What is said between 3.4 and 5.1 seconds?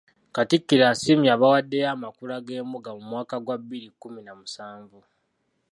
gwa bbiri kkumi na musanvu.